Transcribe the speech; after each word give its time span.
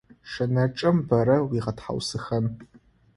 Шэнычъэм 0.31 0.97
бэрэ 1.07 1.37
уигъэтхьаусхэн. 1.41 2.45